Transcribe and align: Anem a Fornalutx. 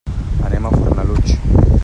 Anem 0.47 0.65
a 0.65 0.71
Fornalutx. 0.71 1.37